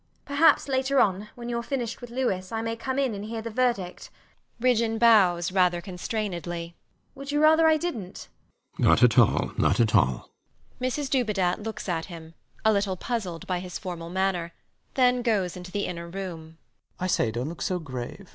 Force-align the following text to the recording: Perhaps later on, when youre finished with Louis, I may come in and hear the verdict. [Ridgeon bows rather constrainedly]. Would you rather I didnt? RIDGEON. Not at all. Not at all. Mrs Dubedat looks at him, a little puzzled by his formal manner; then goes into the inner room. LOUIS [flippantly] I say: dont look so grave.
Perhaps 0.25 0.67
later 0.67 0.99
on, 0.99 1.29
when 1.35 1.47
youre 1.47 1.61
finished 1.61 2.01
with 2.01 2.09
Louis, 2.09 2.51
I 2.51 2.63
may 2.63 2.75
come 2.75 2.97
in 2.97 3.13
and 3.13 3.23
hear 3.23 3.43
the 3.43 3.51
verdict. 3.51 4.09
[Ridgeon 4.59 4.97
bows 4.97 5.51
rather 5.51 5.79
constrainedly]. 5.79 6.73
Would 7.13 7.31
you 7.31 7.39
rather 7.39 7.67
I 7.67 7.77
didnt? 7.77 8.27
RIDGEON. 8.79 8.89
Not 8.89 9.03
at 9.03 9.19
all. 9.19 9.51
Not 9.59 9.79
at 9.79 9.93
all. 9.95 10.31
Mrs 10.81 11.07
Dubedat 11.07 11.61
looks 11.61 11.87
at 11.87 12.05
him, 12.05 12.33
a 12.65 12.73
little 12.73 12.97
puzzled 12.97 13.45
by 13.45 13.59
his 13.59 13.77
formal 13.77 14.09
manner; 14.09 14.53
then 14.95 15.21
goes 15.21 15.55
into 15.55 15.71
the 15.71 15.85
inner 15.85 16.07
room. 16.07 16.57
LOUIS 16.99 16.99
[flippantly] 16.99 16.99
I 17.01 17.05
say: 17.07 17.29
dont 17.29 17.49
look 17.49 17.61
so 17.61 17.77
grave. 17.77 18.29